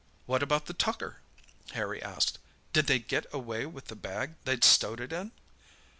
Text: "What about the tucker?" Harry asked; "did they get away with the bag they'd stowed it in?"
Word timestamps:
"What 0.25 0.41
about 0.41 0.65
the 0.65 0.73
tucker?" 0.73 1.17
Harry 1.73 2.01
asked; 2.01 2.39
"did 2.73 2.87
they 2.87 2.97
get 2.97 3.31
away 3.31 3.67
with 3.67 3.85
the 3.85 3.95
bag 3.95 4.33
they'd 4.45 4.63
stowed 4.63 4.99
it 4.99 5.13
in?" 5.13 5.31